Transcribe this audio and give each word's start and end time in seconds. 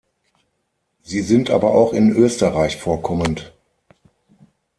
Sie 1.03 1.21
sind 1.21 1.51
aber 1.51 1.75
auch 1.75 1.93
in 1.93 2.09
Österreich 2.11 2.77
vorkommend. 2.77 3.53